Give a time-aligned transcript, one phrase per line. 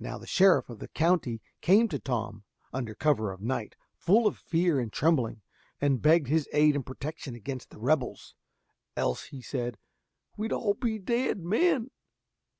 [0.00, 4.36] Now the sheriff of the country came to Tom, under cover of night, full of
[4.36, 5.40] fear and trembling,
[5.80, 8.34] and begged his aid and protection against the rebels,
[8.96, 9.80] "else," said he,
[10.36, 11.92] "we be all dead men!"